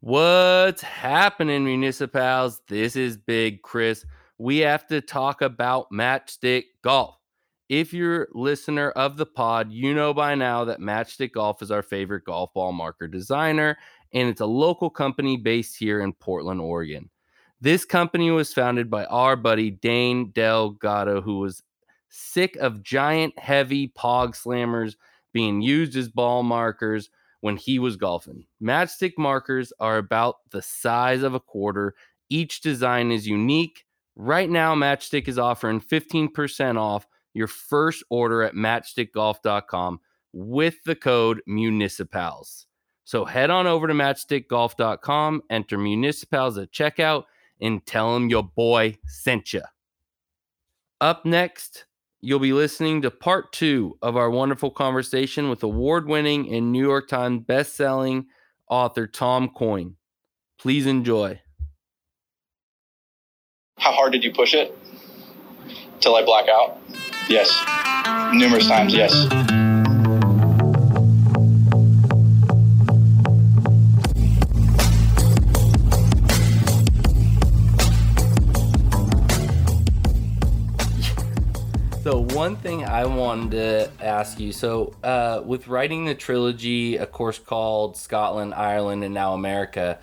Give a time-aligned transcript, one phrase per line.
[0.00, 2.60] What's happening, municipals?
[2.68, 4.04] This is Big Chris.
[4.36, 7.16] We have to talk about Matchstick Golf.
[7.70, 11.70] If you're a listener of the pod, you know by now that Matchstick Golf is
[11.70, 13.78] our favorite golf ball marker designer,
[14.12, 17.08] and it's a local company based here in Portland, Oregon.
[17.62, 21.62] This company was founded by our buddy Dane Delgado, who was
[22.10, 24.94] sick of giant, heavy pog slammers
[25.32, 27.08] being used as ball markers
[27.40, 28.46] when he was golfing.
[28.62, 31.94] Matchstick markers are about the size of a quarter.
[32.28, 33.84] Each design is unique.
[34.16, 40.00] Right now, Matchstick is offering 15% off your first order at matchstickgolf.com
[40.32, 42.66] with the code municipals.
[43.04, 47.24] So head on over to matchstickgolf.com, enter municipals at checkout,
[47.60, 49.62] and tell them your boy sent you.
[51.00, 51.85] Up next,
[52.20, 56.82] you'll be listening to part two of our wonderful conversation with award winning and New
[56.82, 58.26] York Times best-selling
[58.68, 59.96] author Tom Coyne.
[60.58, 61.40] Please enjoy.
[63.78, 64.76] How hard did you push it?
[66.00, 66.78] Till I black out?
[67.28, 67.50] Yes.
[68.32, 69.65] Numerous times, yes.
[82.46, 87.40] One thing I wanted to ask you, so uh, with writing the trilogy, a course
[87.40, 89.98] called Scotland, Ireland, and now America,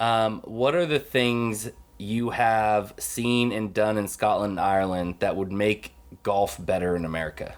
[0.00, 5.36] um, what are the things you have seen and done in Scotland and Ireland that
[5.36, 5.92] would make
[6.24, 7.54] golf better in America?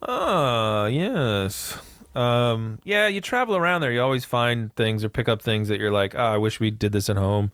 [0.00, 1.76] Ah, yes.
[2.14, 5.78] Um, yeah, you travel around there, you always find things or pick up things that
[5.78, 7.52] you're like, oh, I wish we did this at home.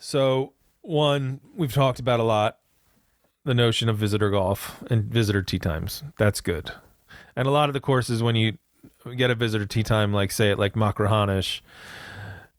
[0.00, 2.58] So, one we've talked about a lot
[3.48, 6.02] the notion of visitor golf and visitor tee times.
[6.18, 6.70] That's good.
[7.34, 8.58] And a lot of the courses, when you
[9.16, 11.62] get a visitor tee time, like say it like Machrihanish,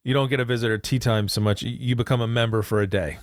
[0.04, 1.62] you don't get a visitor tee time so much.
[1.62, 3.20] You become a member for a day,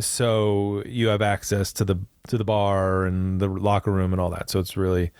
[0.00, 1.96] so you have access to the
[2.26, 4.50] to the bar and the locker room and all that.
[4.50, 5.12] So it's really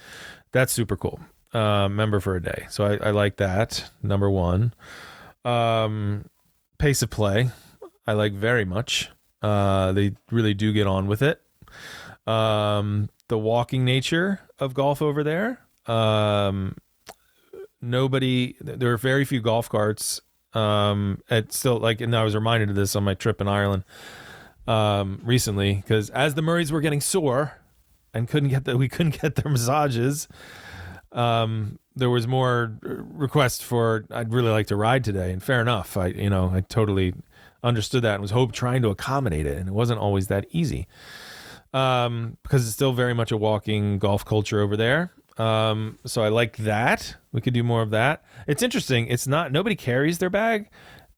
[0.51, 1.21] that's super cool.
[1.53, 2.67] Uh, member for a day.
[2.69, 3.89] So I, I like that.
[4.03, 4.75] Number one,
[5.45, 6.25] um,
[6.79, 7.51] pace of play.
[8.09, 9.09] I like very much.
[9.41, 11.41] Uh, they really do get on with it
[12.27, 15.61] um, the walking nature of golf over there.
[15.87, 16.77] Um,
[17.81, 20.21] nobody, there are very few golf carts.
[20.53, 23.85] Um, at still like, and I was reminded of this on my trip in Ireland
[24.67, 27.59] um, recently because as the Murrays were getting sore
[28.15, 30.29] and couldn't get the, we couldn't get their massages.
[31.13, 35.97] Um, there was more requests for I'd really like to ride today, and fair enough.
[35.97, 37.15] I you know I totally
[37.63, 40.87] understood that and was hope trying to accommodate it, and it wasn't always that easy
[41.73, 45.13] um, because it's still very much a walking golf culture over there.
[45.39, 47.17] Um, so I like that.
[47.33, 48.23] We could do more of that.
[48.47, 49.07] It's interesting.
[49.07, 50.69] It's not nobody carries their bag.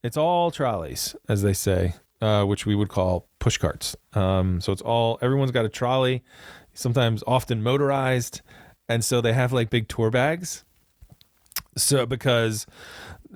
[0.02, 3.96] It's all trolleys, as they say, uh, which we would call push carts.
[4.14, 6.22] Um, so it's all everyone's got a trolley,
[6.74, 8.42] sometimes often motorized,
[8.88, 10.64] and so they have like big tour bags.
[11.76, 12.66] So because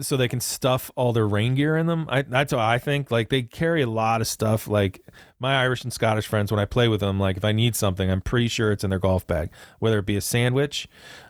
[0.01, 2.07] so they can stuff all their rain gear in them.
[2.09, 3.11] I, that's what I think.
[3.11, 4.69] Like they carry a lot of stuff.
[4.69, 5.03] Like
[5.39, 8.11] my Irish and Scottish friends, when I play with them, like if I need something,
[8.11, 9.51] I'm pretty sure it's in their golf bag.
[9.79, 10.89] Whether it be a sandwich,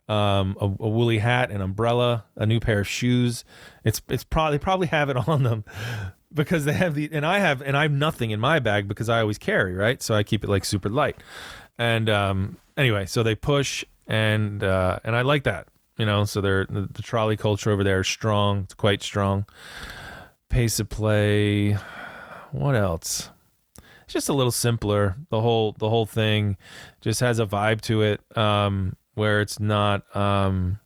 [0.09, 3.45] um, a, a, woolly hat, an umbrella, a new pair of shoes,
[3.85, 5.65] it's it's probably probably have it on them
[6.33, 9.09] because they have the and I have and I have nothing in my bag because
[9.09, 11.17] I always carry right, so I keep it like super light.
[11.79, 16.41] And um, anyway, so they push and uh, and I like that you know, so
[16.41, 18.65] they're the, the trolley culture over there is strong.
[18.65, 19.47] It's quite strong.
[20.49, 21.73] Pace of play.
[22.53, 23.31] What else?
[24.05, 25.17] It's just a little simpler.
[25.31, 26.57] The whole the whole thing
[27.01, 30.05] just has a vibe to it, um, where it's not.
[30.17, 30.79] Um,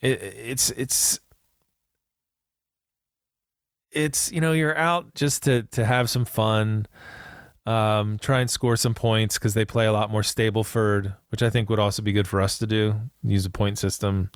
[0.00, 1.18] it, it's it's
[3.90, 6.86] it's you know you're out just to to have some fun
[7.66, 11.50] um, try and score some points because they play a lot more Stableford, which I
[11.50, 12.94] think would also be good for us to do.
[13.22, 14.30] Use a point system,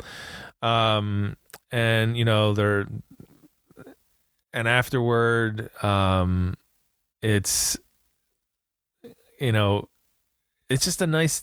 [0.63, 1.37] um,
[1.71, 2.87] and you know they're
[4.53, 6.55] and afterward, um,
[7.23, 7.79] it's
[9.39, 9.89] you know
[10.69, 11.43] it's just a nice.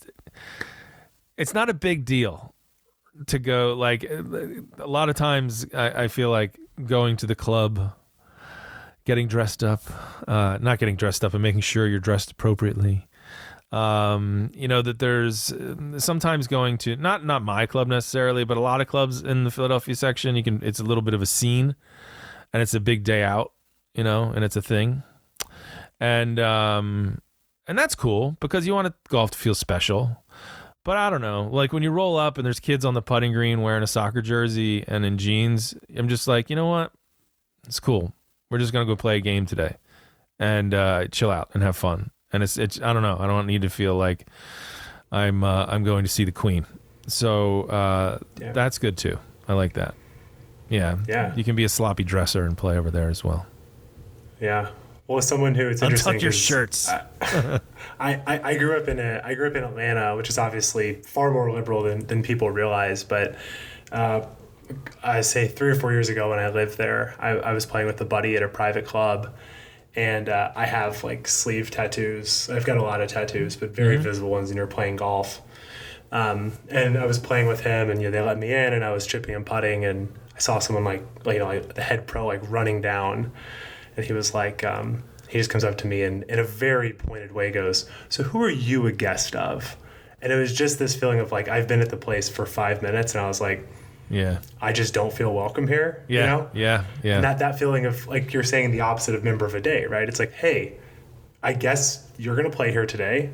[1.38, 2.54] It's not a big deal
[3.28, 7.94] to go like a lot of times I, I feel like going to the club
[9.08, 9.82] getting dressed up,
[10.28, 13.08] uh, not getting dressed up, and making sure you're dressed appropriately.
[13.72, 18.58] Um, you know that there's uh, sometimes going to not not my club necessarily, but
[18.58, 20.36] a lot of clubs in the Philadelphia section.
[20.36, 21.76] You can it's a little bit of a scene,
[22.54, 23.54] and it's a big day out,
[23.96, 25.04] you know, and it's a thing,
[26.00, 27.20] and um,
[27.66, 30.24] and that's cool because you want golf to feel special.
[30.84, 31.50] But I don't know.
[31.52, 34.22] Like when you roll up and there's kids on the putting green wearing a soccer
[34.22, 36.94] jersey and in jeans, I'm just like, you know what?
[37.68, 38.14] It's cool.
[38.50, 39.76] We're just gonna go play a game today,
[40.40, 42.12] and uh, chill out and have fun.
[42.32, 43.18] And it's it's I don't know.
[43.20, 44.28] I don't need to feel like
[45.12, 46.66] I'm uh, I'm going to see the Queen.
[47.08, 48.52] So uh, Yeah.
[48.52, 49.18] that's good too.
[49.48, 49.96] I like that.
[50.70, 50.98] Yeah.
[51.08, 51.34] Yeah.
[51.36, 53.46] You can be a sloppy dresser and play over there as well.
[54.42, 54.70] Yeah.
[55.08, 56.16] Well, someone who it's interesting.
[56.16, 56.90] Untuck your 'cause shirts.
[57.22, 57.62] I,
[58.00, 61.32] I, I grew up in a I grew up in Atlanta, which is obviously far
[61.32, 63.06] more liberal than, than people realize.
[63.06, 63.36] But
[63.94, 64.26] uh,
[65.04, 67.88] I say three or four years ago when I lived there, I, I was playing
[67.88, 69.34] with a buddy at a private club,
[69.96, 72.50] and uh, I have like sleeve tattoos.
[72.50, 74.50] I've got a lot of tattoos, but very visible ones.
[74.50, 75.42] And you're playing golf.
[76.12, 78.84] Um, and I was playing with him, and you know, they let me in, and
[78.84, 81.82] I was chipping and putting, and I saw someone like, like you know, like the
[81.82, 83.32] head pro like running down,
[83.96, 86.94] and he was like, um, he just comes up to me and in a very
[86.94, 89.76] pointed way goes, "So who are you a guest of?"
[90.22, 92.82] And it was just this feeling of like I've been at the place for five
[92.82, 93.68] minutes, and I was like,
[94.10, 94.40] Yeah.
[94.62, 96.04] I just don't feel welcome here.
[96.08, 96.20] Yeah.
[96.20, 96.50] You know?
[96.54, 96.86] Yeah.
[97.04, 97.16] Yeah.
[97.16, 99.86] And that that feeling of like you're saying the opposite of member of a day,
[99.86, 100.08] right?
[100.08, 100.78] It's like, hey,
[101.44, 103.32] I guess you're gonna play here today.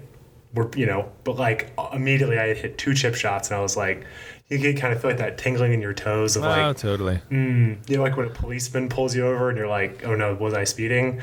[0.53, 3.77] We're you know, but like immediately I had hit two chip shots and I was
[3.77, 4.05] like,
[4.49, 7.19] you get kind of feel like that tingling in your toes of oh, like totally.
[7.29, 10.35] Mm, you know, like when a policeman pulls you over and you're like, oh no,
[10.35, 11.21] was I speeding?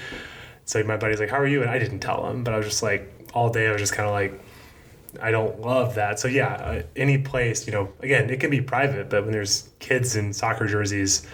[0.64, 1.62] So my buddy's like, how are you?
[1.62, 3.92] And I didn't tell him, but I was just like, all day I was just
[3.92, 4.40] kind of like,
[5.20, 6.18] I don't love that.
[6.18, 9.68] So yeah, uh, any place, you know, again, it can be private, but when there's
[9.78, 11.26] kids in soccer jerseys,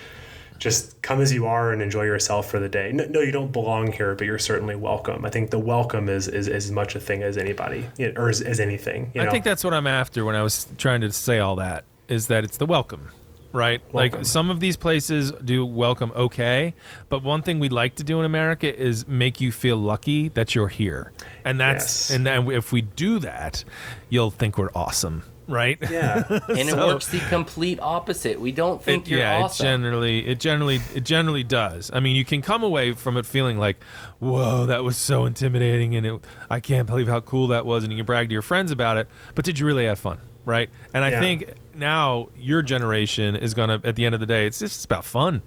[0.59, 2.91] just come as you are and enjoy yourself for the day.
[2.93, 5.25] No, no you don't belong here, but you're certainly welcome.
[5.25, 7.87] I think the welcome is is as much a thing as anybody,
[8.17, 9.11] or as, as anything.
[9.15, 9.29] You know?
[9.29, 12.29] I think that's what I'm after when I was trying to say all that is
[12.29, 13.11] that it's the welcome,
[13.53, 13.81] right?
[13.93, 14.19] Welcome.
[14.21, 16.75] Like some of these places do welcome okay,
[17.09, 20.55] but one thing we like to do in America is make you feel lucky that
[20.55, 21.13] you're here.
[21.45, 22.11] And that's Yes.
[22.11, 23.65] and then if we do that,
[24.09, 25.79] you'll think we're awesome, right?
[25.91, 26.25] yeah.
[26.49, 28.41] And it works the complete opposite.
[28.41, 29.65] We don't think It- you're yeah, awesome.
[29.67, 31.91] it generally, it generally, it generally does.
[31.95, 33.77] I mean, you can come away from it feeling like,
[34.19, 36.21] "Whoa, that was so intimidating," and it,
[36.51, 38.97] I can't believe how cool that was, and you can brag to your friends about
[38.97, 39.09] it.
[39.35, 40.71] But did you really have fun, right?
[40.95, 41.21] And I Yeah.
[41.21, 44.85] think now your generation is gonna, at the end of the day, it's just it's
[44.87, 45.43] about fun.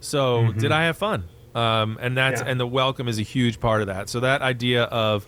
[0.00, 1.24] So did I have fun?
[1.54, 2.46] Um, and that's Mm-hmm.
[2.46, 2.50] Yeah.
[2.52, 4.08] and the welcome is a huge part of that.
[4.08, 5.26] So that idea of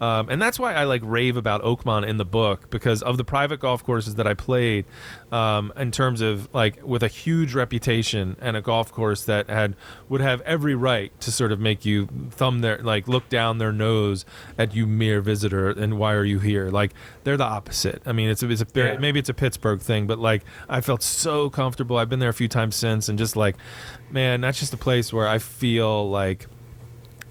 [0.00, 3.24] um, and that's why I like rave about Oakmont in the book because of the
[3.24, 4.84] private golf courses that I played,
[5.32, 9.74] um, in terms of like with a huge reputation and a golf course that had
[10.08, 13.72] would have every right to sort of make you thumb their like look down their
[13.72, 14.24] nose
[14.58, 16.68] at you mere visitor and why are you here?
[16.70, 16.92] Like
[17.24, 18.02] they're the opposite.
[18.06, 18.98] I mean, it's a, it's a Yeah.
[18.98, 21.96] maybe it's a Pittsburgh thing, but like I felt so comfortable.
[21.96, 23.56] I've been there a few times since, and just like,
[24.10, 26.46] man, that's just a place where I feel like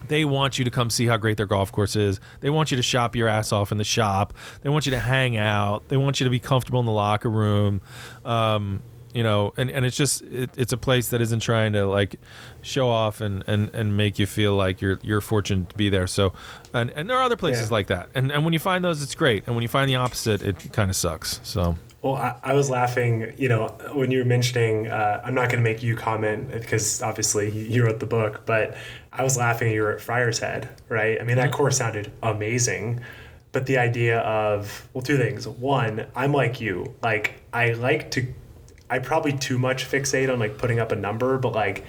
[0.07, 2.19] they want you to come see how great their golf course is.
[2.41, 4.33] They want you to shop your ass off in the shop.
[4.61, 5.87] They want you to hang out.
[5.89, 7.81] They want you to be comfortable in the locker room.
[8.23, 8.81] Um,
[9.13, 12.17] you know, and, and it's just it, it's a place that isn't trying to like
[12.61, 16.05] show off and, and, and make you feel like you're you're fortunate to be there.
[16.05, 16.33] So,
[16.73, 17.73] and, and there are other places Yeah.
[17.75, 18.09] like that.
[18.13, 19.45] And and when you find those, it's great.
[19.47, 21.39] And when you find the opposite, it kind of sucks.
[21.43, 25.49] So Well, I, I was laughing, you know, when you were mentioning, uh, I'm not
[25.49, 28.77] going to make you comment because obviously you wrote the book, but
[29.11, 31.19] I was laughing you were at Friar's Head, right?
[31.19, 32.99] I mean, that course sounded amazing.
[33.53, 35.47] But the idea of, well, two things.
[35.47, 36.93] One, I'm like you.
[37.01, 38.31] Like, I like to,
[38.87, 41.85] I probably too much fixate on like putting up a number, but like,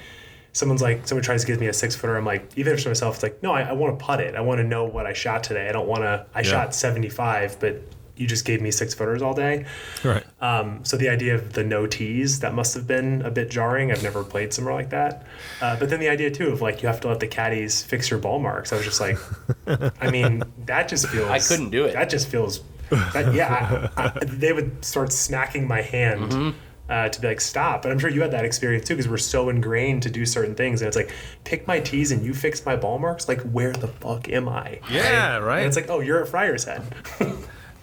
[0.55, 2.17] someone's like, someone tries to give me a six footer.
[2.17, 4.23] I'm like, even if it's for myself, it's like, no, I, I want to putt
[4.23, 4.35] it.
[4.35, 5.69] I want to know what I shot today.
[5.69, 6.45] I don't want to, I Yeah.
[6.45, 7.83] shot 75, but
[8.17, 9.67] you just gave me six footers all day.
[10.05, 10.25] right.
[10.41, 13.93] Um, so the idea of the no tees that must have been a bit jarring.
[13.93, 15.27] I've never played somewhere like that.
[15.61, 18.11] Uh, but then the idea too of like you have to let the caddies fix
[18.11, 18.73] your ball marks.
[18.73, 19.19] I was just like,
[20.01, 21.29] I mean, that just feels.
[21.29, 21.93] I couldn't do it.
[21.93, 22.61] That just feels.
[22.89, 26.33] That, yeah, I, I, they would start smacking my hand.
[26.33, 26.59] Mm-hmm.
[26.89, 29.17] Uh, to be like stop, and I'm sure you had that experience too because we're
[29.17, 31.11] so ingrained to do certain things, and it's like
[31.43, 33.27] pick my tees and you fix my ball marks.
[33.27, 34.79] Like where the fuck am I?
[34.89, 35.59] Yeah, right.
[35.59, 36.85] And it's like oh, you're at Friar's Head.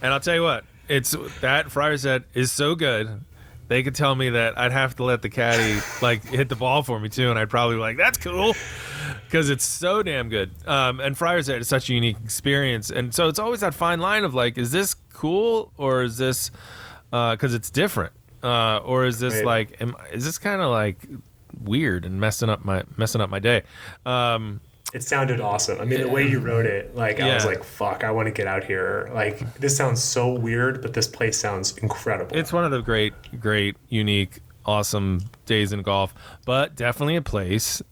[0.04, 3.22] And I'll tell you what, it's that Friar's Head is so good.
[3.68, 6.82] They could tell me that I'd have to let the caddy like hit the ball
[6.82, 8.54] for me too, and I'd probably be like, "That's cool,"
[9.24, 10.50] because it's so damn good.
[10.66, 14.00] Um, and Friar's Head is such a unique experience, and so it's always that fine
[14.00, 16.50] line of like, is this cool or is this
[17.10, 19.44] because it's different, uh, or is this Right.
[19.46, 20.98] like, am, is this kind of like
[21.62, 23.62] weird and messing up my messing up my day?
[24.04, 24.60] Um,
[24.94, 25.80] It sounded awesome.
[25.80, 28.32] I mean, the way you wrote it, like I was like, "Fuck, I want to
[28.32, 32.36] get out here." Like this sounds so weird, but this place sounds incredible.
[32.36, 36.14] It's one of the great, great, unique, awesome days in golf,
[36.46, 37.82] but definitely a place.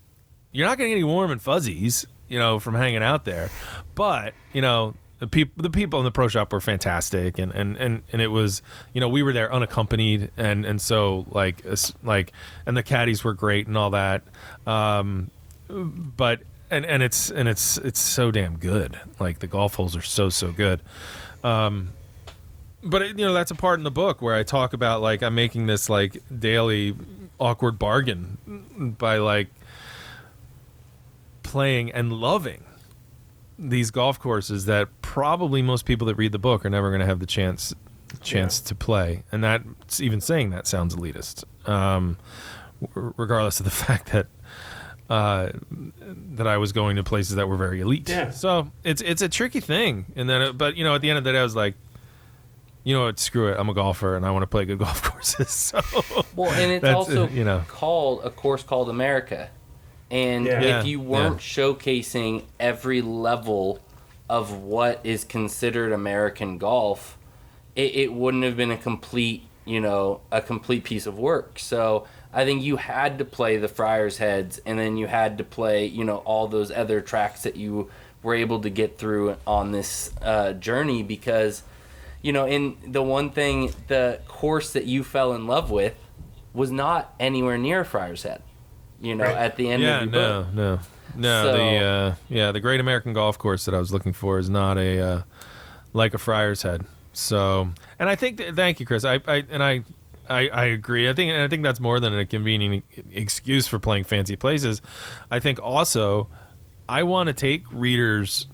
[0.52, 3.50] You're not going to get any warm and fuzzies, you know, from hanging out there.
[3.94, 7.76] But, you know, the people the people in the pro shop were fantastic and, and
[7.76, 8.60] and and it was
[8.92, 11.64] you know we were there unaccompanied and and so like
[12.02, 12.32] like
[12.66, 14.22] and the caddies were great and all that
[14.66, 15.30] um
[15.68, 16.42] but
[16.72, 18.98] and and it's and it's it's so damn good.
[19.20, 20.80] Like the golf holes are so so good.
[21.44, 21.90] Um
[22.84, 25.22] but it, you know that's a part in the book where i talk about like
[25.22, 26.96] i'm making this like daily
[27.38, 29.46] awkward bargain by like
[31.44, 32.64] playing and loving
[33.58, 37.06] these golf courses that probably most people that read the book are never going to
[37.06, 37.72] have the chance
[38.20, 38.68] chance Yeah.
[38.68, 42.18] to play, and that's even saying that sounds elitist, um,
[42.94, 44.26] regardless of the fact that
[45.10, 45.50] uh,
[46.34, 48.08] that I was going to places that were very elite.
[48.08, 48.30] Yeah.
[48.30, 51.18] So it's it's a tricky thing, and then it, but you know at the end
[51.18, 51.74] of the day I was like.
[52.84, 53.20] You know what?
[53.20, 53.56] Screw it.
[53.60, 55.50] I'm a golfer, and I want to play good golf courses.
[55.50, 55.80] So,
[56.34, 57.62] Well, and it's also uh, you know.
[57.68, 59.50] called a course called America.
[60.10, 60.60] And Yeah.
[60.60, 63.78] Yeah, if you weren't showcasing every level
[64.28, 67.16] of what is considered American golf,
[67.76, 71.60] it, it wouldn't have been a complete, you know, a complete piece of work.
[71.60, 75.44] So I think you had to play the Friars Heads, and then you had to
[75.44, 77.90] play, you know, all those other tracks that you
[78.22, 81.62] were able to get through on this uh, journey because
[82.22, 85.94] you know, in the one thing, the course that you fell in love with
[86.54, 88.42] was not anywhere near Friar's Head.
[89.00, 89.36] You know, Right.
[89.36, 90.54] at the end yeah, of no, book.
[90.54, 90.78] no,
[91.16, 91.42] no.
[91.42, 94.48] So- the uh, yeah, the Great American Golf Course that I was looking for is
[94.48, 95.22] not a uh,
[95.92, 96.84] like a Friar's Head.
[97.12, 99.04] So, and I think that, thank you, Chris.
[99.04, 99.82] I, I and I,
[100.28, 101.08] I, I agree.
[101.08, 104.80] I think I think that's more than a convenient excuse for playing fancy places.
[105.30, 106.28] I think also,
[106.88, 108.46] I want to take readers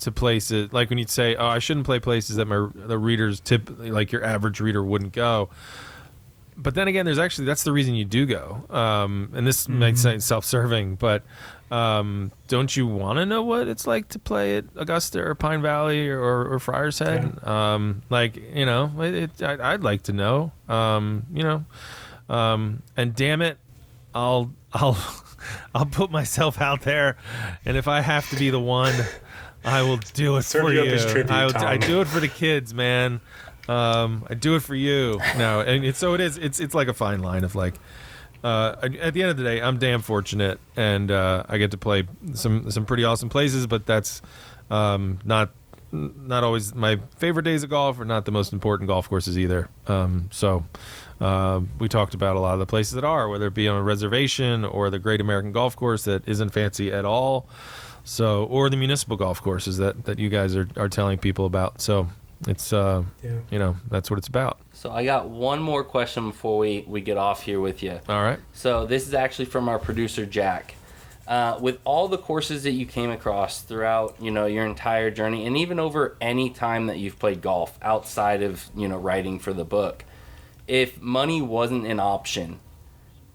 [0.00, 3.40] to places like when you'd say, "Oh, I shouldn't play places that my the readers
[3.40, 5.50] tip like your average reader wouldn't go."
[6.56, 8.64] But then again, there's actually that's the reason you do go.
[8.68, 11.22] Um, and this might sound self-serving, but
[11.70, 15.62] um, don't you want to know what it's like to play at Augusta or Pine
[15.62, 17.42] Valley or, or Friars Head?
[17.46, 20.52] Um, like you know, it, it, I, I'd like to know.
[20.68, 21.64] Um, you know,
[22.28, 23.58] um, and damn it,
[24.14, 24.98] I'll I'll
[25.74, 27.16] I'll put myself out there,
[27.64, 28.94] and if I have to be the one,
[29.64, 30.98] I will do it Serve for you you.
[30.98, 33.20] tribute, I, I do it for the kids, man.
[33.68, 35.20] Um, I do it for you.
[35.38, 36.36] No, and it's, so it is.
[36.36, 37.74] It's it's like a fine line of like.
[38.42, 41.78] Uh, at the end of the day, I'm damn fortunate, and uh, I get to
[41.78, 42.04] play
[42.34, 43.66] some some pretty awesome places.
[43.66, 44.22] But that's
[44.70, 45.50] um, not
[45.92, 49.68] not always my favorite days of golf, or not the most important golf courses either.
[49.86, 50.64] Um, so
[51.20, 53.76] uh, we talked about a lot of the places that are, whether it be on
[53.76, 57.46] a reservation or the Great American Golf Course that isn't fancy at all.
[58.02, 61.82] So, or the municipal golf courses that, that you guys are, are telling people about.
[61.82, 62.08] So,
[62.46, 63.38] it's uh, Yeah.
[63.50, 64.58] you know, that's what it's about.
[64.72, 68.00] So I got one more question before we, we get off here with you.
[68.08, 68.38] All right.
[68.52, 70.74] So this is actually from our producer Jack.
[71.28, 75.46] Uh, with all the courses that you came across throughout, you know, your entire journey,
[75.46, 79.52] and even over any time that you've played golf outside of you know writing for
[79.52, 80.04] the book,
[80.66, 82.58] if money wasn't an option,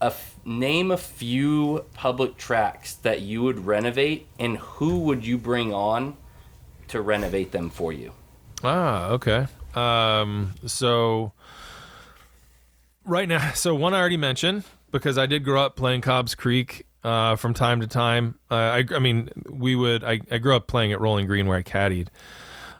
[0.02, 5.38] a f- name a few public tracks that you would renovate, and who would you
[5.38, 6.18] bring on
[6.90, 8.12] to renovate them for you?
[8.66, 9.48] Ah, okay.
[9.76, 11.34] Um, so
[13.06, 16.86] right now, so one I already mentioned because I did grow up playing Cobb's Creek
[17.04, 18.40] uh, from time to time.
[18.50, 20.04] Uh, I, I mean, we would.
[20.04, 22.08] I, I grew up playing at Rolling Green where I caddied,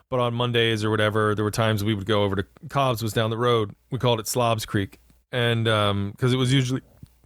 [0.10, 3.14] but on Mondays or whatever, there were times we would go over to Cobb's was
[3.14, 3.76] down the road.
[3.92, 5.00] We called it Slobs Creek,
[5.32, 6.82] and because it was usually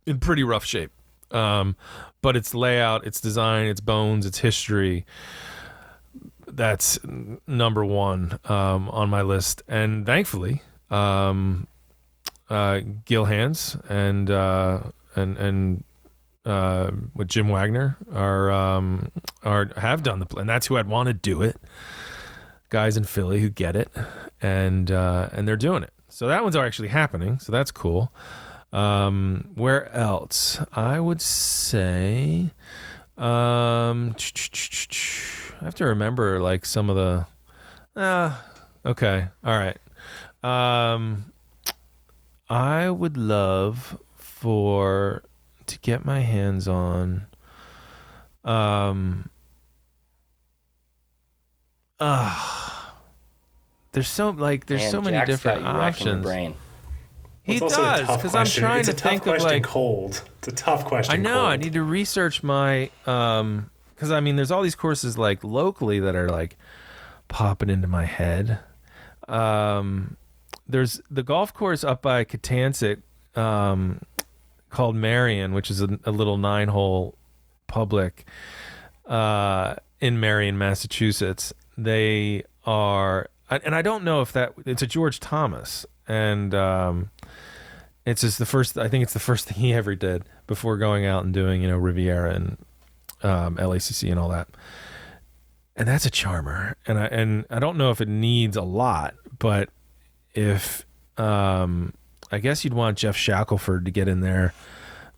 [0.06, 0.92] in pretty rough shape.
[1.32, 1.78] Um,
[2.22, 5.06] but its layout, its design, its bones, its history
[6.52, 7.00] that's
[7.48, 9.64] number one um, on my list.
[9.68, 11.68] And thankfully, um,
[12.50, 14.82] uh, Gil Hanse and uh,
[15.16, 15.84] and and
[16.46, 19.12] uh, with Jim Wagner are um,
[19.44, 21.58] are have done the pl- and that's who I'd want to do it.
[22.70, 23.90] Guys in Philly who get it,
[24.42, 25.92] and uh, and they're doing it.
[26.08, 27.40] So that one's actually happening.
[27.40, 28.12] So that's cool.
[28.72, 30.60] Um, where else?
[30.74, 32.52] I would say.
[33.20, 34.16] Um,
[35.62, 37.26] I have to remember like some of the.
[37.96, 38.46] Ah,
[38.86, 39.78] okay, all right.
[40.42, 41.34] Um,
[42.50, 45.24] I would love for
[45.66, 47.28] to get my hands on.
[48.46, 49.30] Um.
[52.00, 52.96] Ah.
[53.92, 56.58] there's so like there's Man, so many Jack's different got you racking your options.
[57.54, 60.24] He does because I'm trying it's to think of like cold.
[60.40, 61.14] It's a tough question.
[61.14, 61.34] I know.
[61.34, 61.46] Cold.
[61.46, 66.00] I need to research my um because I mean, there's all these courses like locally
[66.00, 66.58] that are like
[67.28, 68.60] popping into my head.
[69.28, 70.16] Um,
[70.68, 73.02] there's the golf course up by Kittansett,
[73.36, 74.02] um,
[74.70, 77.18] called Marion, which is a, a little nine hole
[77.68, 78.26] public
[79.06, 81.54] uh, in Marion, Massachusetts.
[81.78, 87.10] they are, and I don't know if that it's a George Thomas, and um,
[88.10, 88.78] it's just the first.
[88.78, 91.68] I think it's the first thing he ever did before going out and doing you
[91.68, 92.58] know Riviera and
[93.24, 94.48] um, LACC and all that.
[95.76, 99.16] And that's a charmer, and I and I don't know if it needs a lot,
[99.38, 99.70] but
[100.34, 100.86] if
[101.18, 101.94] um,
[102.32, 104.54] I guess you'd want Geoff Shackelford to get in there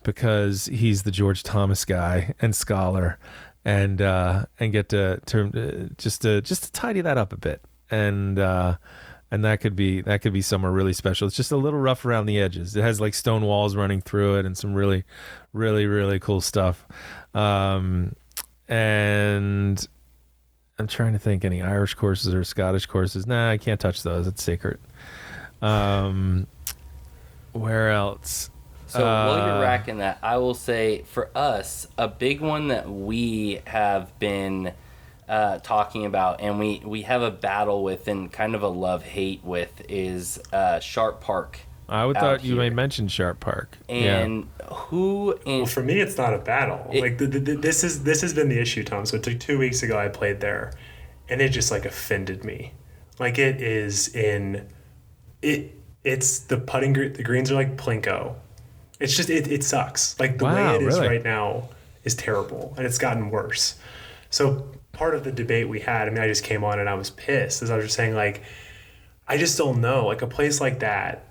[0.03, 3.17] because he's the George Thomas guy and scholar,
[3.65, 7.37] and uh, and get to, to uh, just to just to tidy that up a
[7.37, 8.77] bit, and uh,
[9.31, 11.27] and that could be that could be somewhere really special.
[11.27, 12.75] It's just a little rough around the edges.
[12.75, 15.03] It has like stone walls running through it and some really,
[15.53, 16.85] really really cool stuff.
[17.33, 18.15] Um,
[18.67, 19.87] and
[20.77, 23.25] I'm trying to think any Irish courses or Scottish courses.
[23.25, 24.27] Nah, I can't touch those.
[24.27, 24.79] It's sacred.
[25.61, 26.47] Um,
[27.53, 28.49] where else?
[28.87, 32.89] So while Uh, you're racking that, I will say for us, a big one that
[32.89, 34.73] we have been
[35.31, 39.01] uh, talking about, and we we have a battle with, and kind of a love
[39.03, 41.59] hate with, is uh, Sharp Park.
[41.87, 43.77] I would thought you may mention Sharp Park.
[43.89, 46.85] And who in Well, for me, it's not a battle.
[46.91, 49.05] It- like the, the, the- this is this has been the issue, Tom.
[49.05, 50.73] So t- two weeks ago, I played there,
[51.29, 52.73] and it just like offended me.
[53.17, 54.67] Like it is in
[55.41, 55.77] it.
[56.03, 56.93] It's the putting.
[56.93, 58.35] gre- The greens are like plinko.
[58.99, 59.47] It's just it.
[59.49, 60.19] It sucks.
[60.19, 61.07] Like the Wow, way it is really?
[61.07, 61.69] right now
[62.03, 63.75] is terrible, and it's gotten worse.
[64.29, 66.07] So part of the debate we had.
[66.07, 68.15] I mean, I just came on and I was pissed, as I was just saying,
[68.15, 68.43] like,
[69.27, 70.05] I just don't know.
[70.07, 71.25] Like a place like that,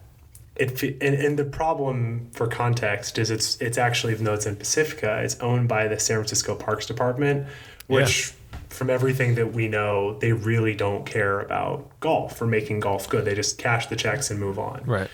[0.56, 4.56] it and, and the problem for context is it's it's actually even though it's in
[4.56, 7.46] Pacifica, it's owned by the San Francisco Parks Department,
[7.86, 8.34] which
[8.68, 13.24] from everything that we know, they really don't care about golf or making golf good.
[13.24, 14.82] They just cash the checks and move on.
[14.86, 15.10] Right.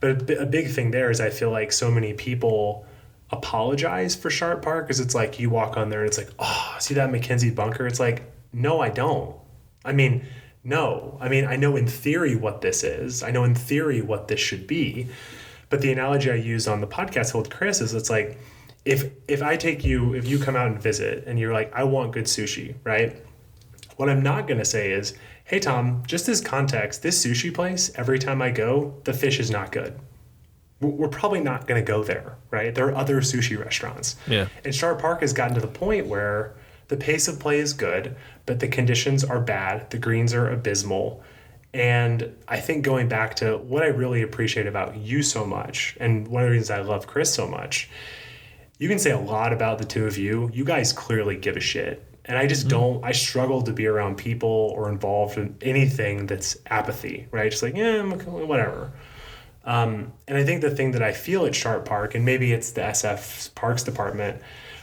[0.00, 2.86] But a, a big thing there is I feel like so many people
[3.34, 6.76] apologize for Sharp Park because it's like you walk on there and it's like, oh,
[6.78, 7.86] see that MacKenzie bunker?
[7.86, 8.22] It's like,
[8.52, 9.36] no, I don't.
[9.84, 10.26] I mean,
[10.62, 11.18] no.
[11.20, 13.22] I mean, I know in theory what this is.
[13.22, 15.08] I know in theory what this should be.
[15.68, 18.38] But the analogy I used on the podcast with Chris is it's like
[18.84, 21.84] if if I take you, if you come out and visit and you're like, I
[21.84, 23.16] want good sushi, right?
[23.96, 28.18] What I'm not to say is, hey, Tom, just as context, this sushi place, every
[28.18, 29.98] time I go, the fish is not good.
[30.80, 32.74] We're probably not going to go there, right?
[32.74, 34.16] There are other sushi restaurants.
[34.26, 34.48] Yeah.
[34.64, 36.54] And Sharp Park has gotten to the point where
[36.88, 39.90] the pace of play is good, but the conditions are bad.
[39.90, 41.22] The greens are abysmal.
[41.72, 46.28] And I think going back to what I really appreciate about you so much, and
[46.28, 47.88] one of the reasons I love Chris so much,
[48.78, 50.50] you can say a lot about the two of you.
[50.52, 52.04] You guys clearly give a shit.
[52.26, 52.70] And I just mm.
[52.70, 57.50] don't, I struggle to be around people or involved in anything that's apathy, right?
[57.50, 58.92] Just like, yeah, whatever.
[59.66, 62.72] Um, and I think the thing that I feel at Sharp Park, and maybe it's
[62.72, 64.40] the SF Parks Department,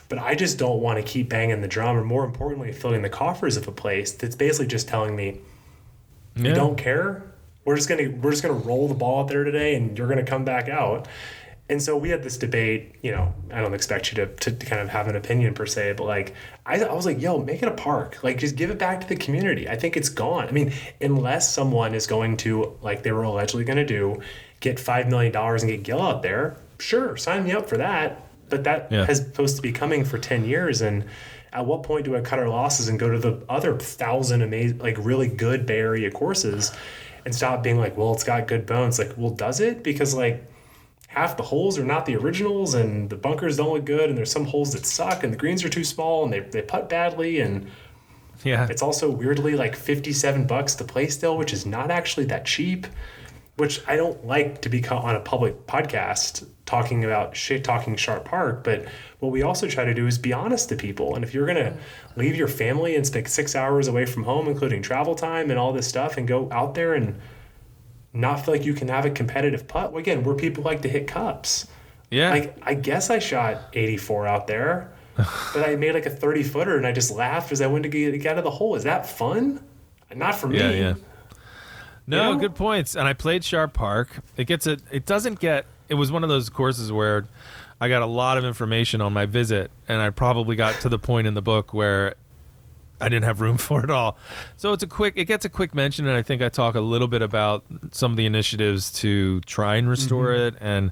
[0.10, 3.10] but I just don't want to keep banging the drum, or more importantly, filling the
[3.10, 5.40] coffers of a place that's basically just telling me,
[6.36, 6.50] Yeah.
[6.50, 7.24] you don't care.
[7.64, 10.24] We're just gonna we're just gonna roll the ball out there today, and you're gonna
[10.26, 11.08] come back out.
[11.70, 12.96] And so we had this debate.
[13.02, 15.66] You know, I don't expect you to, to, to kind of have an opinion per
[15.68, 16.34] se, but like
[16.66, 18.22] I, I was like, yo, make it a park.
[18.24, 19.70] Like just give it back to the community.
[19.70, 20.48] I think it's gone.
[20.48, 24.20] I mean, unless someone is going to like they were allegedly going to do,
[24.62, 26.56] get five million dollars and get Gil out there.
[26.80, 28.24] Sure, sign me up for that.
[28.50, 29.06] But that Yeah.
[29.06, 31.04] has supposed to be coming for ten years, and
[31.54, 34.78] at what point do I cut our losses and go to the other thousand amazing,
[34.80, 36.72] like really good Bay Area courses,
[37.26, 38.98] and stop being like, well, it's got good bones.
[39.00, 39.84] Like, well, does it?
[39.84, 40.44] Because like
[41.08, 44.32] half the holes are not the originals, and the bunkers don't look good, and there's
[44.32, 47.40] some holes that suck, and the greens are too small, and they they putt badly,
[47.40, 47.68] and
[48.44, 48.68] Yeah.
[48.70, 52.46] it's also weirdly like fifty seven bucks to play still, which is not actually that
[52.46, 52.88] cheap.
[53.62, 57.96] Which I don't like to be co- on a public podcast talking about shit talking
[57.96, 58.88] Sharp Park, but
[59.20, 61.14] what we also try to do is be honest to people.
[61.14, 62.20] And if you're gonna mm-hmm.
[62.20, 65.74] leave your family and spend six hours away from home, including travel time and all
[65.74, 67.22] this stuff, and go out there and
[68.14, 70.82] not feel like you can have a competitive putt, well, again, we're people who like
[70.82, 71.68] to hit cups.
[72.10, 72.32] yeah.
[72.32, 76.78] Like I guess I shot 84 out there, but I made like a 30 footer
[76.78, 78.74] and I just laughed as I went to get, get out of the hole.
[78.74, 79.64] Is that fun?
[80.16, 80.58] Not for me.
[80.58, 80.94] Yeah, yeah.
[82.08, 82.40] No, know?
[82.40, 82.96] good points.
[82.96, 84.22] And I played Sharp Park.
[84.38, 84.78] It gets a.
[84.92, 85.66] It doesn't get.
[85.90, 87.26] It was one of those courses where
[87.80, 91.00] I got a lot of information on my visit, and I probably got to the
[91.00, 92.16] point in the book where
[93.02, 94.18] I didn't have room for it all.
[94.58, 95.14] So it's a quick.
[95.18, 98.12] It gets a quick mention, and I think I talk a little bit about some
[98.12, 100.56] of the initiatives to try and restore Mm-hmm.
[100.56, 100.92] it, and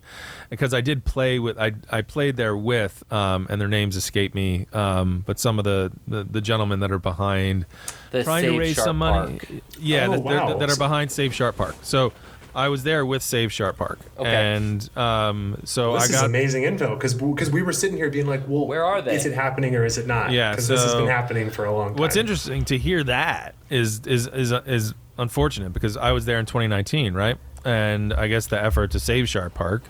[0.49, 1.57] because I did play with.
[1.59, 5.65] I I played there with, um, and their names escape me, um, but some of
[5.65, 7.65] the, the the gentlemen that are behind
[8.11, 9.37] the trying Save to raise Sharp some money.
[9.39, 9.61] Park.
[9.79, 10.57] Yeah, Oh, that, they're- wow.
[10.57, 11.75] that are behind Save Sharp Park.
[11.83, 12.11] So
[12.55, 14.29] I was there with Save Sharp Park, Okay.
[14.55, 18.09] and um, so This I is got amazing info because because we were sitting here
[18.09, 19.15] being like, well, Where are they?
[19.15, 20.31] Is it happening or is it not?
[20.31, 21.97] Yeah, because this has been happening for a long time.
[21.97, 26.45] What's interesting to hear that is is is is unfortunate because I was there in
[26.45, 27.37] 2019, right?
[27.65, 29.83] And I guess the effort to save Sharp Park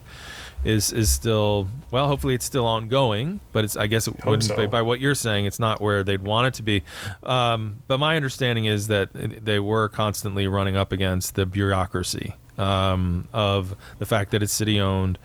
[0.66, 2.08] is is still well.
[2.08, 4.68] Hopefully, it's still ongoing, but it's I guess it wouldn't so.
[4.68, 5.46] by what you're saying.
[5.46, 6.84] It's not where they'd want it to be.
[7.24, 13.28] Um, but my understanding is that they were constantly running up against the bureaucracy um,
[13.34, 15.18] of the fact that it's city owned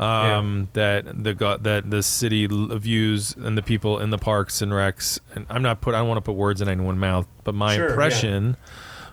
[0.00, 5.20] um, that the that the city views and the people in the parks and recs.
[5.34, 5.94] And I'm not put.
[5.94, 7.90] I don't want to put words in anyone's mouth, but my Sure, yeah.
[7.90, 8.56] impression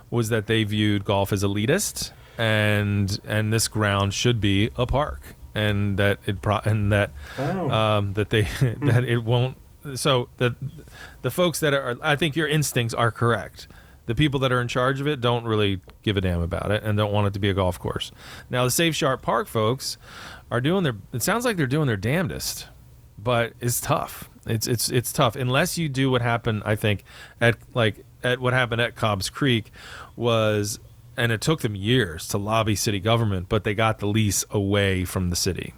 [0.10, 5.36] was that they viewed golf as elitist, and and this ground should be a park,
[5.54, 7.70] and that it pro- and that Oh.
[7.70, 8.42] um, that they
[8.82, 9.58] that it won't.
[9.96, 10.56] So the
[11.22, 13.68] the folks that are, I think your instincts are correct.
[14.10, 16.82] The people that are in charge of it don't really give a damn about it
[16.82, 18.12] and don't want it to be a golf course.
[18.50, 20.00] Now the Save Sharp Park folks
[20.50, 20.96] are doing their.
[21.14, 22.66] It sounds like they're doing their damnedest,
[23.20, 24.28] but it's tough.
[24.48, 26.64] It's it's it's tough unless you do what happened.
[26.66, 27.04] I think
[27.40, 29.72] at like at what happened at Cobb's Creek
[30.16, 30.80] was,
[31.16, 35.06] and it took them years to lobby city government, but they got the lease away
[35.06, 35.76] from the city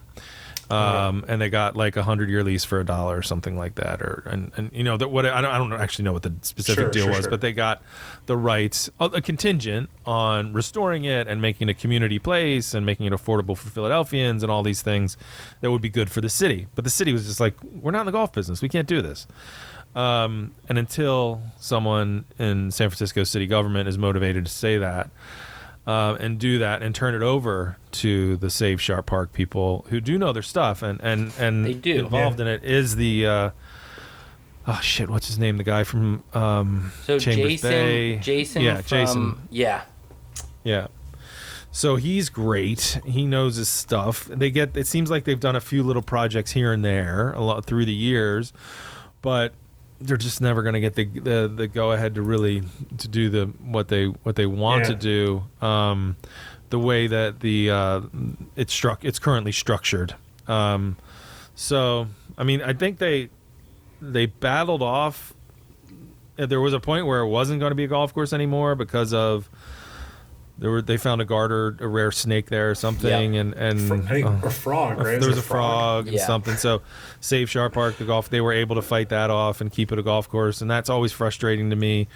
[0.72, 3.76] um, and they got like a hundred year lease for a dollar or something like
[3.76, 6.24] that, or and, and you know that what I don't, I don't actually know what
[6.24, 7.30] the specific Sure, deal sure, was, sure.
[7.30, 7.82] but they got
[8.26, 12.86] the rights, a a contingent on restoring it and making it a community place and
[12.86, 15.18] making it affordable for Philadelphians and all these things
[15.62, 16.68] that would be good for the city.
[16.76, 19.02] But the city was just like, we're not in the golf business, we can't do
[19.02, 19.28] this.
[19.94, 25.10] Um, and until someone in San Francisco city government is motivated to say that,
[25.88, 30.00] uh, and do that and turn it over to the Save Sharp Park people who
[30.00, 32.00] do know their stuff and and and They do.
[32.00, 33.50] involved in it is the uh,
[34.67, 35.58] oh shit what's his name?
[35.58, 38.15] The guy from um, So Chambers Jason, Bay.
[38.17, 39.38] Jason, yeah from, Jason.
[39.50, 39.82] yeah,
[40.63, 40.88] yeah.
[41.74, 43.00] So he's great.
[43.06, 44.26] He knows his stuff.
[44.26, 47.41] They get it seems like they've done a few little projects here and there a
[47.41, 48.52] lot through the years
[49.24, 49.54] but
[50.02, 52.64] they're just never going to get the, the the go ahead to really
[52.98, 55.44] to do the what they what they want to do.
[55.62, 56.18] Um,
[56.70, 58.02] the way that the uh,
[58.56, 60.16] it's struck it's currently structured.
[60.48, 60.98] Um,
[61.56, 63.30] so I mean I think they
[64.02, 65.34] they battled off.
[66.38, 69.14] There was a point where it wasn't going to be a golf course anymore because
[69.14, 69.50] of
[70.62, 73.97] there were they found a garter a rare snake there or something and and Fro-
[73.97, 74.47] I think, uh, oh.
[74.47, 75.04] or frog, A- right?
[75.19, 76.26] there Is was it a frog and Yeah.
[76.26, 76.56] something.
[76.56, 76.82] So,
[77.19, 80.00] Save Sharp Park, the golf, they were able to fight that off and keep it
[80.00, 82.08] a golf course, and that's always frustrating to me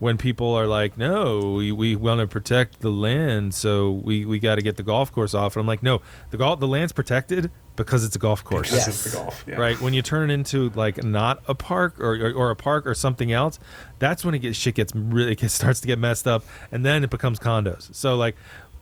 [0.00, 4.38] when people are like, "No, we, we want to protect the land, so we, we
[4.40, 6.92] got to get the golf course off." And I'm like, "No, the golf the land's
[6.92, 8.88] protected because it's a golf course." Because Yes.
[8.88, 9.44] it's the golf.
[9.46, 9.54] Yeah.
[9.56, 12.86] Right when you turn it into like not a park or, or, or a park
[12.86, 13.60] or something else,
[14.00, 16.84] that's when it gets shit gets really it gets, starts to get messed up, and
[16.84, 17.94] then it becomes condos.
[17.94, 18.34] So like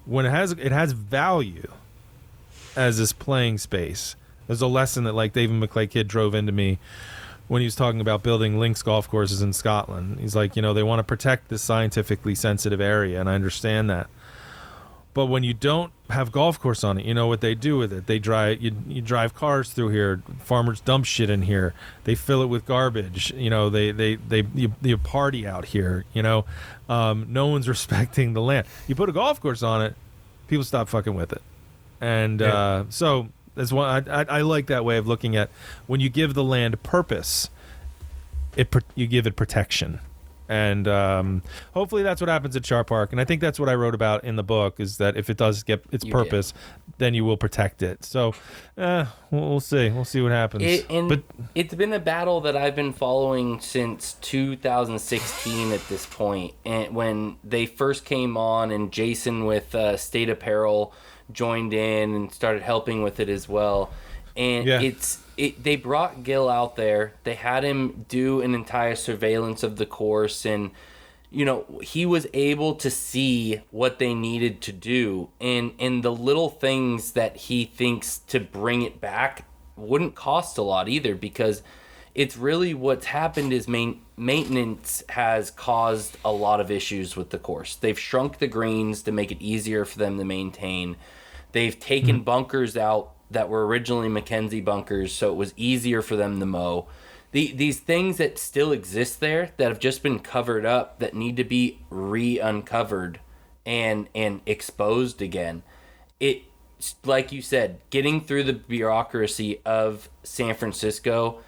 [0.07, 1.71] when it has it has value
[2.77, 4.15] as this playing space.
[4.47, 6.79] There's a lesson that like David McLay Kidd drove into me
[7.49, 10.21] when he was talking about building links golf courses in Scotland.
[10.21, 13.91] He's like, you know, they want to protect this scientifically sensitive area, and I understand
[13.91, 14.09] that.
[15.15, 17.93] But when you don't have golf course on it, you know what they do with
[17.93, 18.07] it.
[18.07, 20.23] They drive you, you drive cars through here.
[20.39, 21.75] Farmers dump shit in here.
[22.05, 23.33] They fill it with garbage.
[23.33, 26.05] You know they they they you, you party out here.
[26.13, 26.45] You know,
[26.89, 28.67] um, no one's respecting the land.
[28.87, 29.97] You put a golf course on it,
[30.47, 31.43] people stop fucking with it.
[32.01, 33.29] And uh, so
[33.59, 35.51] that's why I, I, I like that way of looking at
[35.87, 37.51] when you give the land purpose,
[38.57, 39.99] it you give it protection.
[40.51, 41.43] And um,
[41.75, 43.13] hopefully that's what happens at Sharp Park.
[43.13, 45.37] And I think that's what I wrote about in the book is that if it
[45.37, 46.17] does get its You did.
[46.17, 46.55] purpose,
[46.97, 48.03] then you will protect it.
[48.03, 48.35] So
[48.79, 49.91] uh, we'll, we'll see.
[49.91, 50.63] We'll see what happens.
[50.65, 51.23] It, but
[51.55, 56.55] it's been a battle that I've been following since 2016 at this point.
[56.65, 60.95] And when they first came on, and Jason with uh, State Apparel
[61.33, 63.91] joined in and started helping with it as well.
[64.37, 64.81] And Yeah.
[64.81, 65.63] it's it.
[65.63, 67.15] They brought Gil out there.
[67.25, 70.71] They had him do an entire surveillance of the course and
[71.31, 76.11] you know he was able to see what they needed to do and and the
[76.11, 79.45] little things that he thinks to bring it back
[79.77, 81.63] wouldn't cost a lot either because
[82.19, 87.39] it's really what's happened is main maintenance has caused a lot of issues with the
[87.39, 87.77] course.
[87.77, 90.97] They've shrunk the greens to make it easier for them to maintain.
[91.53, 92.25] They've taken mm-hmm.
[92.25, 96.89] bunkers out that were originally MacKenzie bunkers so it was easier for them to mow.
[97.31, 101.37] The, these things that still exist there that have just been covered up that need
[101.37, 103.21] to be re-uncovered
[103.65, 105.63] and and exposed again
[106.19, 106.43] it
[107.05, 111.41] like you said getting through the bureaucracy of san francisco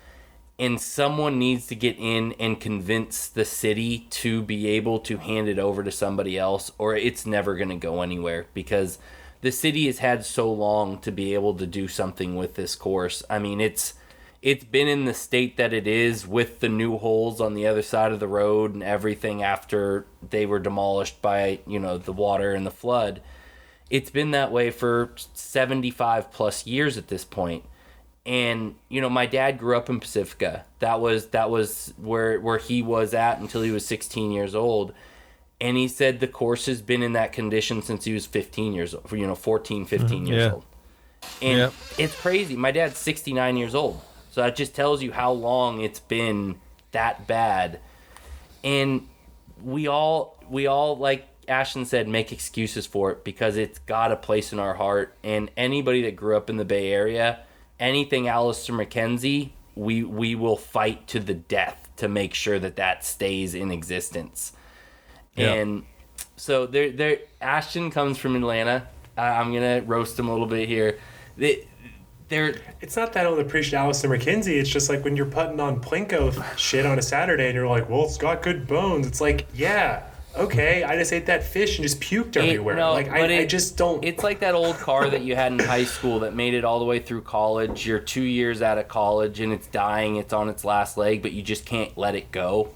[0.60, 5.48] and someone needs to get in and convince the city to be able to hand
[5.48, 8.98] it over to somebody else or it's never going to go anywhere because
[9.40, 13.22] the city has had so long to be able to do something with this course.
[13.30, 13.94] I mean, it's
[14.42, 17.82] it's been in the state that it is with the new holes on the other
[17.82, 22.52] side of the road and everything after they were demolished by, you know, the water
[22.52, 23.22] and the flood.
[23.88, 27.64] It's been that way for 75 plus years at this point
[28.26, 30.64] and you know my dad grew up in pacifica.
[30.80, 34.92] That was that was where where he was at until he was 16 years old.
[35.62, 38.94] And he said the course has been in that condition since he was 15 years
[38.94, 40.26] old you know 14 15 mm-hmm.
[40.26, 40.52] years yeah.
[40.52, 40.64] old.
[41.42, 41.72] And Yep.
[41.98, 42.56] it's crazy.
[42.56, 44.00] My dad's 69 years old.
[44.30, 46.56] So that just tells you how long it's been
[46.92, 47.80] that bad.
[48.62, 49.08] And
[49.62, 54.16] we all we all like Ashton said make excuses for it because it's got a
[54.16, 55.14] place in our heart.
[55.24, 57.40] And anybody that grew up in the Bay Area
[57.80, 63.04] anything Alister MacKenzie we we will fight to the death to make sure that that
[63.04, 64.52] stays in existence
[65.36, 65.54] Yeah.
[65.54, 65.84] and
[66.36, 70.68] so there there Ashton comes from Atlanta I, I'm gonna roast him a little bit
[70.68, 70.98] here
[71.36, 71.66] they,
[72.28, 74.60] they're It's not that I don't appreciate Alister MacKenzie.
[74.60, 77.88] It's just like when you're putting on Plinko shit on a Saturday and you're like,
[77.88, 79.04] well, it's got good bones.
[79.06, 80.04] It's like, yeah,
[80.36, 82.76] okay, I just ate that fish and just puked everywhere.
[82.76, 84.04] no, like, I, I just don't.
[84.04, 86.78] It's like that old car that you had in high school that made it all
[86.78, 87.86] the way through college.
[87.86, 90.16] You're two years out of college and it's dying.
[90.16, 92.70] It's on its last leg, but you just can't let it go.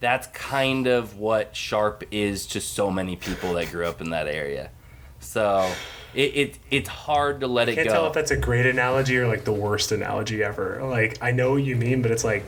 [0.00, 4.26] That's kind of what Sharp is to so many people that grew up in that
[4.26, 4.70] area.
[5.18, 5.72] So
[6.14, 7.80] it, it it's hard to let it go.
[7.80, 10.82] I can't tell if that's a great analogy or like the worst analogy ever.
[10.84, 12.44] Like, I know what you mean, but it's like,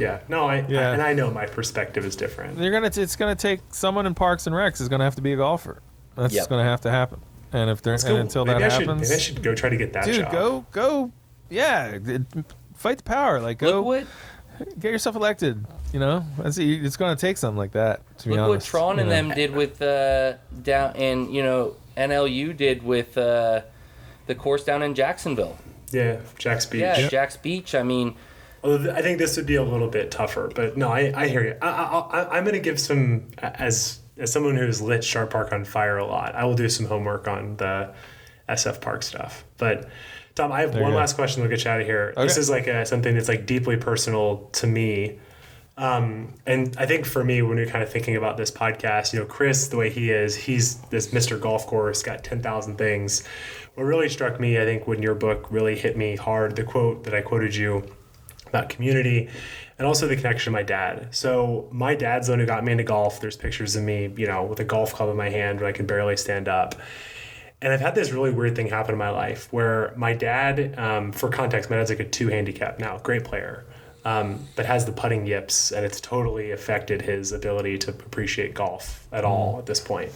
[0.00, 0.90] yeah, no, I, Yeah.
[0.90, 2.58] I and I know my perspective is different.
[2.58, 2.90] You're gonna.
[2.94, 5.80] It's gonna take someone in Parks and Recs is gonna have to be a golfer.
[6.16, 6.48] That's Yep.
[6.48, 7.20] gonna have to happen.
[7.52, 9.42] And if they're Let's and go- until maybe that I should, happens, maybe I should
[9.42, 10.32] go try to get that dude, job.
[10.32, 11.12] go go.
[11.48, 11.98] Yeah,
[12.74, 13.40] fight the power.
[13.40, 14.06] Like go look what
[14.78, 15.64] get yourself elected.
[15.92, 18.00] You know, That's, it's gonna take something like that.
[18.18, 18.40] To be honest.
[18.40, 19.16] look what honest, Tron you and know?
[19.16, 23.62] them did with uh, down and you know NLU did with uh,
[24.26, 25.56] the course down in Jacksonville.
[25.90, 26.80] Yeah, Jax Beach.
[26.82, 27.74] Yeah, Jax Beach.
[27.74, 28.20] I mean, Although th-
[28.62, 31.56] I think this would be a little bit tougher, but no, I, I hear you.
[31.62, 35.96] I, I'm going to give some as as someone who's lit Sharp Park on fire
[35.96, 36.34] a lot.
[36.34, 37.94] I will do some homework on the
[38.48, 39.44] SF Park stuff.
[39.56, 39.88] But
[40.34, 41.42] Tom, I have you one last question.
[41.42, 42.12] We'll get you out of here.
[42.16, 45.18] This is like a, something that's like deeply personal to me.
[45.78, 49.20] Um, and I think for me, when you're kind of thinking about this podcast, you
[49.20, 51.40] know, Chris, the way he is, he's this Mr.
[51.40, 53.26] Golf Course, got 10,000 things.
[53.74, 57.04] What really struck me, I think, when your book really hit me hard, the quote
[57.04, 57.82] that I quoted you
[58.50, 59.28] about community
[59.78, 61.08] and also the connection to my dad.
[61.10, 63.20] So my dad's the one who got me into golf.
[63.20, 65.72] There's pictures of me, you know, with a golf club in my hand when I
[65.72, 66.74] can barely stand up.
[67.62, 71.12] And I've had this really weird thing happen in my life where my dad, um,
[71.12, 73.64] for context, my dad's like a two handicap now, great player,
[74.04, 79.06] um, but has the putting yips, and it's totally affected his ability to appreciate golf
[79.12, 80.10] at all at this point.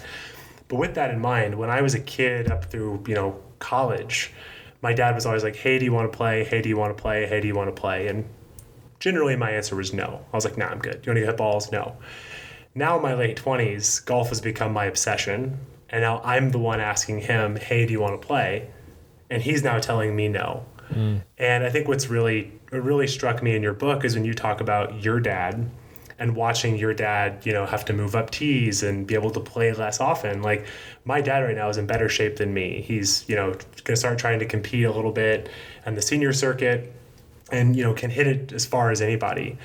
[0.69, 4.33] But with that in mind, when I was a kid up through, you know, college,
[4.85, 6.45] my dad was always like, hey, do you want to play?
[6.45, 7.27] Hey, do you want to play?
[7.27, 8.07] Hey, do you want to play?
[8.07, 8.27] And
[9.01, 10.23] generally my answer was no.
[10.31, 11.01] I was like, nah, I'm good.
[11.01, 11.73] Do You want to hit balls?
[11.73, 11.97] No.
[12.75, 15.59] Now in my late 20s, golf has become my obsession.
[15.89, 18.69] And now I'm the one asking him, hey, do you want to play?
[19.31, 20.67] And he's now telling me no.
[20.91, 21.23] Mm.
[21.39, 24.35] And I think what's really what really struck me in your book is when you
[24.35, 25.71] talk about your dad
[26.19, 29.41] and watching your dad, you know, have to move up tees and be able to
[29.41, 30.43] play less often.
[30.43, 30.67] Like
[31.05, 32.83] my dad right now is in better shape than me.
[32.83, 35.49] He's, you know, going to start trying to compete a little bit
[35.87, 36.93] on the senior circuit
[37.51, 39.59] and, you know, can hit it as far as anybody.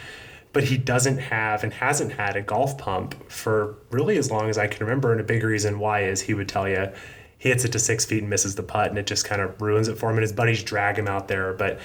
[0.52, 4.58] But he doesn't have and hasn't had a golf pump for really as long as
[4.58, 5.12] I can remember.
[5.12, 6.92] And a big reason why is he would tell you
[7.38, 9.62] he hits it to six feet and misses the putt, and it just kind of
[9.62, 10.18] ruins it for him.
[10.18, 11.80] And his buddies drag him out there, but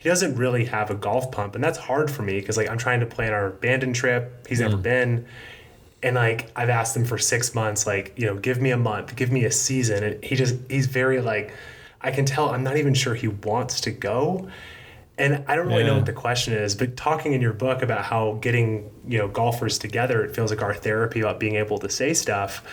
[0.00, 2.78] he doesn't really have a golf pump, and that's hard for me because like I'm
[2.78, 4.46] trying to plan our abandoned trip.
[4.48, 4.82] He's never mm.
[4.82, 5.26] been,
[6.02, 9.14] and like I've asked him for six months, like you know, give me a month,
[9.14, 11.52] give me a season, and he just he's very like,
[12.00, 14.48] I can tell I'm not even sure he wants to go.
[15.18, 18.06] And I don't really know what the question is, but talking in your book about
[18.06, 21.90] how getting, you know, golfers together, it feels like our therapy about being able to
[21.90, 22.64] say stuff.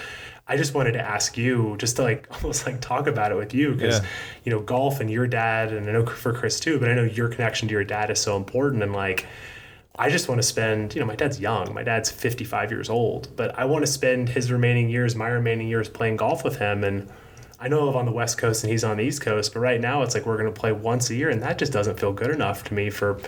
[0.50, 3.54] I just wanted to ask you, just to like almost like talk about it with
[3.54, 4.06] you, because Yeah.
[4.46, 7.04] you know, golf and your dad, and I know for Chris too, but I know
[7.04, 8.82] your connection to your dad is so important.
[8.84, 9.26] And like,
[10.00, 13.30] I just want to spend, you know, my dad's young, my dad's 55 years old,
[13.36, 16.84] but I want to spend his remaining years, my remaining years playing golf with him.
[16.84, 17.10] And
[17.60, 19.60] I know I live on the West Coast and he's on the East Coast, but
[19.62, 22.00] right now it's like we're going to play once a year, and that just doesn't
[22.00, 23.20] feel good enough to me for.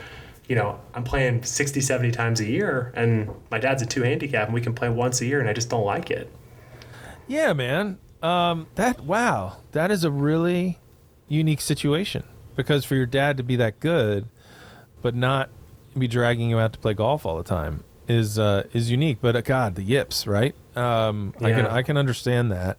[0.48, 4.46] You know, I'm playing 60, 70 times a year, and my dad's a two handicap,
[4.48, 6.28] and we can play once a year, and I just don't like it.
[7.30, 8.00] Yeah, man.
[8.22, 10.80] Um, that wow, that is a really
[11.30, 12.24] unique situation
[12.58, 14.28] because for your dad to be that good,
[15.02, 15.50] but not
[15.98, 19.20] be dragging you out to play golf all the time is uh, is unique.
[19.22, 20.56] But uh, God, the yips, right?
[20.76, 22.78] Um, I can I can understand that.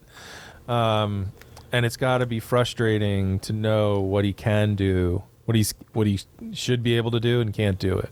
[0.69, 1.33] Um,
[1.73, 6.07] and it's got to be frustrating to know what he can do, what he's what
[6.07, 6.21] he
[6.53, 8.11] should be able to do, and can't do it.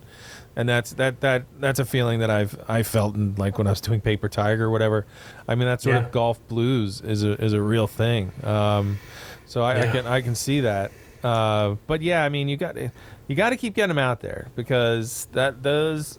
[0.58, 3.70] And that's that that that's a feeling that I've I felt in like when I
[3.70, 5.06] was doing Paper Tiger or whatever.
[5.46, 6.04] I mean, that sort Yeah.
[6.06, 8.32] of golf blues is a is a real thing.
[8.42, 8.98] Um,
[9.46, 10.90] so I, I can I can see that.
[11.22, 14.48] Uh, but yeah, I mean, you got you got to keep getting them out there
[14.56, 16.18] because that those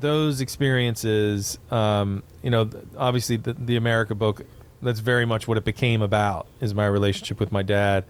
[0.00, 4.42] those experiences, um, you know, obviously the, the America book,
[4.80, 8.04] that's very much what it became about is my relationship with my dad.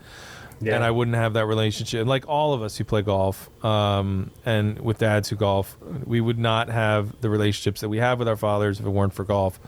[0.62, 0.76] Yeah.
[0.76, 4.78] And I wouldn't have that relationship, like all of us who play golf, um, and
[4.80, 8.36] with dads who golf, we would not have the relationships that we have with our
[8.36, 9.58] fathers if it weren't for golf,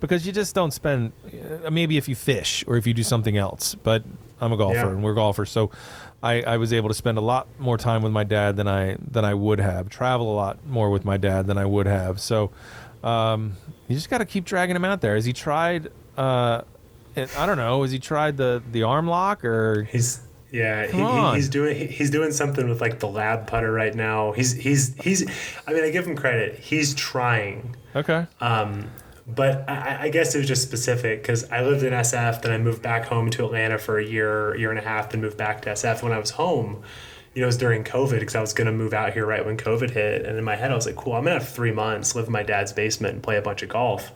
[0.00, 1.12] because you just don't spend.
[1.64, 4.02] uh, Maybe if you fish or if you do something else, but
[4.40, 4.88] I'm a golfer Yeah.
[4.88, 5.70] and we're golfers, so
[6.22, 8.96] I, I was able to spend a lot more time with my dad than I
[9.00, 9.88] than I would have.
[9.88, 12.20] Travel a lot more with my dad than I would have.
[12.20, 12.50] So
[13.04, 13.52] um,
[13.86, 15.14] you just got to keep dragging him out there.
[15.14, 15.92] Has he tried?
[16.16, 16.62] Uh,
[17.36, 17.82] I don't know.
[17.82, 19.84] Has he tried the the arm lock or?
[19.84, 23.94] He's yeah, he, he, he's doing he's doing something with like the LAB putter right
[23.94, 24.32] now.
[24.32, 25.28] He's he's he's.
[25.66, 26.58] I mean, I give him credit.
[26.58, 27.76] He's trying.
[27.94, 28.26] Okay.
[28.40, 28.90] Um,
[29.26, 32.56] but I, I guess it was just specific because I lived in SF, then I
[32.56, 35.60] moved back home to Atlanta for a year, year and a half, then moved back
[35.62, 36.02] to SF.
[36.02, 36.82] When I was home,
[37.34, 39.44] you know, it was during COVID because I was going to move out here right
[39.44, 40.24] when COVID hit.
[40.24, 42.26] And in my head, I was like, cool, I'm going to have three months, live
[42.26, 44.12] in my dad's basement and play a bunch of golf.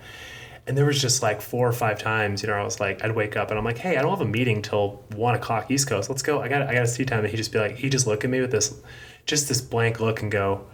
[0.66, 3.16] And there was just like four or five times, you know, I was like, I'd
[3.16, 5.88] wake up and I'm like, hey, I don't have a meeting till one o'clock East
[5.88, 6.09] Coast.
[6.09, 6.40] Let's go.
[6.40, 7.20] I got I got a tea time.
[7.20, 8.81] And he'd just be like, he'd just look at me with this,
[9.27, 10.64] just this blank look and go,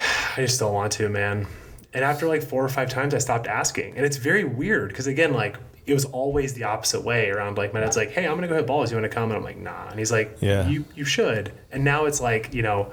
[0.00, 1.46] I just don't want to, man.
[1.94, 3.96] And after like four or five times, I stopped asking.
[3.96, 7.56] And it's very weird because, again, like it was always the opposite way around.
[7.58, 8.90] Like my dad's like, hey, I'm going to go hit balls.
[8.90, 9.30] You want to come?
[9.30, 9.88] And I'm like, nah.
[9.88, 10.68] And he's like, Yeah.
[10.68, 11.52] you, you should.
[11.72, 12.92] And now it's like, you know,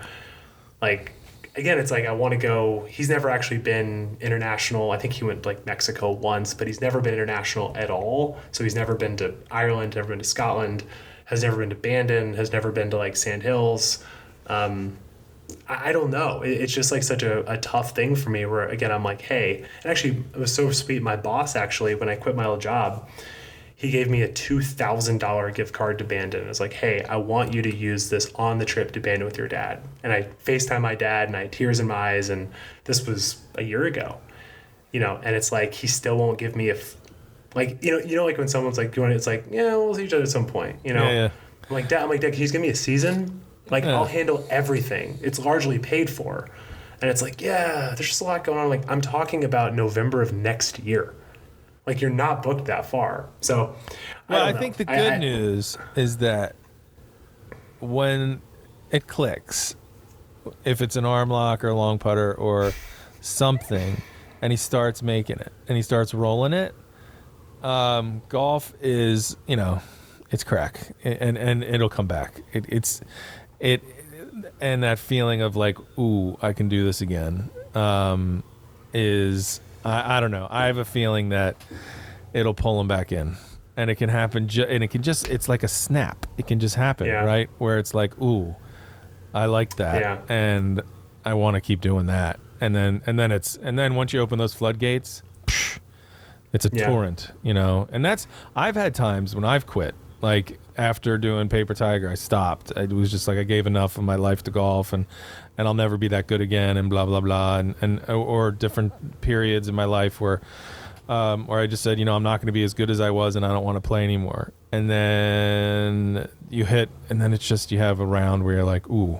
[0.82, 1.12] like,
[1.58, 2.86] again, it's like I want to go.
[2.90, 4.92] He's never actually been international.
[4.92, 8.38] I think he went like Mexico once, but he's never been international at all.
[8.52, 10.84] So he's never been to Ireland, never been to Scotland,
[11.26, 14.04] has never been to Bandon, has never been to like Sand Hills.
[14.48, 14.98] Um,
[15.68, 16.42] I I don't know.
[16.42, 19.22] It- It's just like such a, a tough thing for me where, again, I'm like,
[19.22, 21.02] hey, and actually, it was so sweet.
[21.02, 23.08] My boss, actually, when I quit my old job,
[23.78, 26.46] he gave me a $2,000 gift card to Bandon.
[26.46, 29.26] It was like, hey, I want you to use this on the trip to Bandon
[29.26, 29.82] with your dad.
[30.04, 32.30] And I FaceTime my dad and I had tears in my eyes.
[32.30, 32.52] And
[32.86, 34.18] this was a year ago,
[34.94, 36.96] you know, and it's like, he still won't give me a, f-
[37.54, 39.94] like, you know, you know, like when someone's like, you want it's like, yeah, we'll
[39.94, 41.04] see each other at some point, you know?
[41.04, 41.30] Yeah, yeah.
[41.70, 43.42] I'm like, Dad, I'm like, Dad, can you just give me a season?
[43.70, 43.96] Like, Yeah.
[43.96, 45.20] I'll handle everything.
[45.22, 46.48] It's largely paid for.
[47.02, 48.70] And it's like, yeah, there's just a lot going on.
[48.70, 51.14] Like, I'm talking about November of next year.
[51.86, 53.30] Like, you're not booked that far.
[53.42, 53.76] So,
[54.28, 56.56] Well, I, don't think the good I- I- news is that
[57.80, 58.42] when
[58.92, 59.76] it clicks,
[60.64, 62.74] if it's an arm lock or a long putter or
[63.22, 64.02] something,
[64.42, 66.74] and he starts making it and he starts rolling it,
[67.64, 69.82] um, golf is you know,
[70.32, 72.42] it's crack and and it'll come back.
[72.54, 73.02] It, it's
[73.60, 73.82] it
[74.62, 78.44] and that feeling of like, ooh, I can do this again, um,
[78.94, 80.48] is I, I don't know.
[80.50, 81.56] I have a feeling that
[82.34, 83.36] it'll pull him back in,
[83.78, 84.48] and it can happen.
[84.48, 86.26] Ju- and it can just it's like a snap.
[86.38, 87.24] It can just happen, Yeah.
[87.24, 87.50] right?
[87.60, 88.56] Where it's like, ooh,
[89.34, 90.22] I like that, Yeah.
[90.28, 90.82] and
[91.24, 92.40] I want to keep doing that.
[92.62, 95.80] And then and then it's and then once you open those floodgates, psh,
[96.54, 96.88] it's a Yeah.
[96.88, 97.88] torrent, you know.
[97.92, 102.72] And that's I've had times when I've quit, like after doing Paper Tiger, I stopped.
[102.72, 105.06] It was just like I gave enough of my life to golf, and
[105.58, 109.22] and I'll never be that good again, and blah blah blah, and and or different
[109.22, 110.42] periods in my life where.
[111.08, 113.00] Um, where I just said, you know, I'm not going to be as good as
[113.00, 114.52] I was, and I don't want to play anymore.
[114.72, 118.90] And then you hit, and then it's just you have a round where you're like,
[118.90, 119.20] ooh,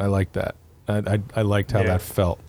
[0.00, 0.54] I like that.
[0.88, 1.88] I I, I liked how Yeah.
[1.88, 2.40] that felt.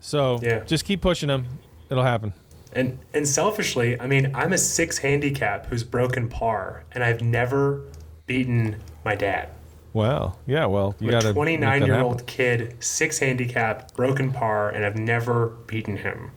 [0.00, 0.64] So Yeah.
[0.64, 1.46] just keep pushing them.
[1.90, 2.32] It'll happen.
[2.72, 7.82] And and selfishly, I mean, I'm a six handicap who's broken par, and I've never
[8.26, 9.48] beaten my dad.
[9.92, 10.66] Well, yeah.
[10.66, 15.48] Well, you got a 29 year old kid, six handicap, broken par, and I've never
[15.66, 16.30] beaten him.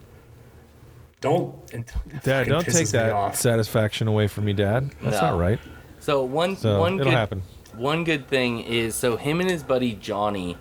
[1.22, 1.56] Don't,
[2.24, 4.92] Dad, don't take that satisfaction away from me, Dad.
[5.02, 5.32] That's No.
[5.32, 5.60] not right.
[6.00, 7.42] So one So one it'll good happen.
[7.76, 10.56] one good thing is so him and his buddy Johnny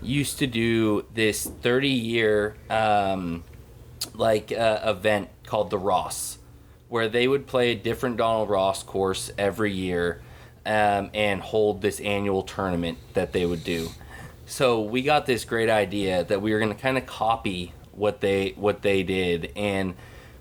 [0.00, 3.44] used to do this 30 year um,
[4.14, 6.38] like uh, event called the Ross,
[6.88, 10.22] where they would play a different Donald Ross course every year
[10.66, 13.88] um, and hold this annual tournament that they would do.
[14.44, 18.20] So we got this great idea that we were going to kind of copy what
[18.20, 19.94] they what they did, and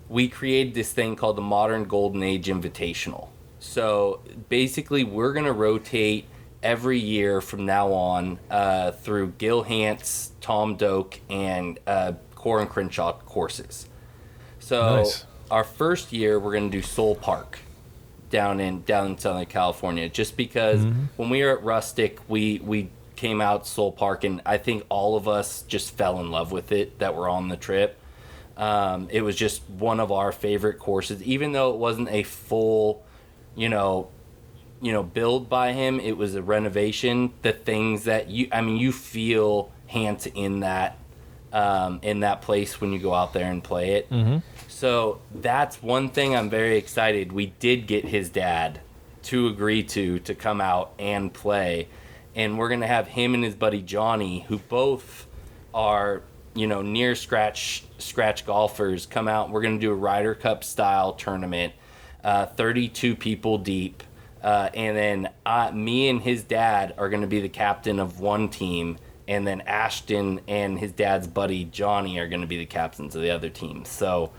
[0.10, 3.30] we created this thing called the Modern Golden Age Invitational.
[3.60, 6.26] So basically, we're going to rotate
[6.62, 12.70] every year from now on uh, through Gil Hanse, Tom Doak, and uh, Coore and
[12.70, 13.88] Crenshaw courses.
[14.60, 15.26] So Nice.
[15.50, 17.60] our first year, we're going to do Soule Park
[18.30, 20.84] down in down in Southern California, just because
[21.16, 25.16] when we were at Rustic, we we came out Soule Park, and I think all
[25.16, 27.98] of us just fell in love with it that were on the trip.
[28.58, 33.04] Um, it was just one of our favorite courses, even though it wasn't a full,
[33.56, 34.10] you know,
[34.82, 36.00] you know, build by him.
[36.00, 37.34] It was a renovation.
[37.42, 40.98] The things that you, I mean, you feel Hanse in that,
[41.52, 44.10] um, in that place when you go out there and play it.
[44.10, 44.38] Mm-hmm.
[44.76, 47.32] So that's one thing I'm very excited.
[47.32, 48.82] We did get his dad
[49.24, 51.88] to agree to to come out and play,
[52.36, 55.28] and we're gonna have him and his buddy Johnny, who both
[55.74, 56.24] are
[56.54, 59.50] you know near scratch scratch golfers, come out.
[59.50, 61.72] We're gonna do a Ryder Cup style tournament,
[62.22, 64.04] uh, 32 people deep.
[64.44, 68.50] Uh, and then uh, me and his dad are to be the captain of one
[68.50, 73.16] team, and then Ashton and his dad's buddy Johnny are going to be the captains
[73.16, 73.86] of the other team.
[73.86, 74.32] So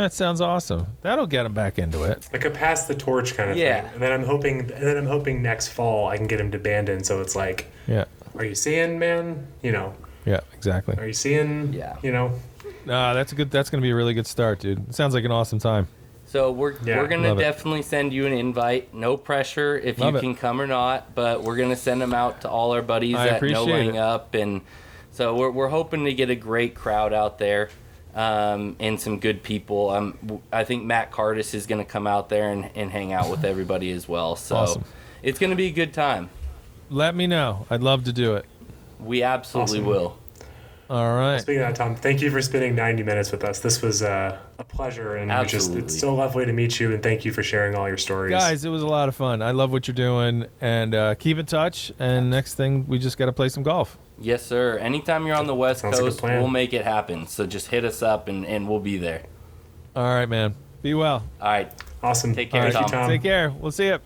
[0.00, 0.86] That sounds awesome.
[1.02, 2.26] That'll get him back into it.
[2.32, 3.82] Like a pass the torch kind of Yeah.
[3.82, 3.90] thing.
[3.94, 6.58] And then I'm hoping, and then I'm hoping next fall I can get him to
[6.58, 7.04] Bandon.
[7.04, 8.04] So it's like, Yeah.
[8.36, 9.46] are you seeing, man?
[9.62, 9.92] You know,
[10.24, 10.96] Yeah, exactly.
[10.96, 11.74] are you seeing?
[11.74, 11.96] Yeah.
[12.02, 12.32] You know,
[12.86, 13.50] Nah, that's a good.
[13.50, 14.88] That's gonna be a really good start, dude.
[14.88, 15.86] It sounds like an awesome time.
[16.24, 17.42] So we're Yeah, we're gonna love it.
[17.42, 18.94] definitely send you an invite.
[18.94, 20.20] No pressure if Love you it.
[20.22, 23.26] can come or not, but we're gonna send them out to all our buddies I
[23.26, 23.98] at No appreciate Laying.
[23.98, 24.62] Up, and
[25.10, 27.68] so we're we're hoping to get a great crowd out there,
[28.14, 29.90] um, and some good people.
[29.90, 33.30] Um, w- I think Matt Cardis is gonna come out there and, and hang out
[33.30, 34.36] with everybody as well.
[34.36, 34.84] So Awesome.
[35.22, 36.30] it's gonna be a good time.
[36.88, 37.66] Let me know.
[37.70, 38.46] I'd love to do it.
[38.98, 39.86] We absolutely Awesome.
[39.86, 40.18] will.
[40.90, 41.40] All right.
[41.40, 43.60] speaking of that, Tom, thank you for spending 90 minutes with us.
[43.60, 46.92] This was uh, a pleasure, and we just it's so lovely to meet you.
[46.92, 49.40] And thank you for sharing all your stories, Guys, it was a lot of fun.
[49.40, 51.92] I love what you're doing, and uh, keep in touch.
[52.00, 53.98] And next thing, we just got to play some golf.
[54.18, 54.78] Yes, sir.
[54.78, 56.40] Anytime you're on the West Sounds Coast, plan.
[56.40, 57.28] we'll make it happen.
[57.28, 59.22] So just hit us up, and, and we'll be there.
[59.94, 60.56] All right, man.
[60.82, 61.24] Be well.
[61.40, 61.72] All right.
[62.02, 62.34] Awesome.
[62.34, 62.90] Take care, Thank you, Tom.
[62.90, 63.08] Tom.
[63.08, 63.50] Take care.
[63.50, 64.00] We'll see you.